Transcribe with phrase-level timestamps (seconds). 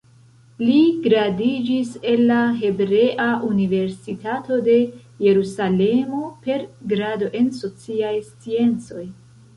[0.67, 0.77] Li
[1.07, 4.79] gradiĝis el la Hebrea Universitato de
[5.27, 9.07] Jerusalemo per grado en sociaj sciencoj.